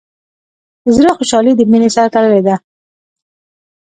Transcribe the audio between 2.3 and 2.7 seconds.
ده.